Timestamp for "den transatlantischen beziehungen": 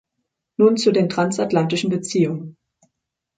0.91-2.57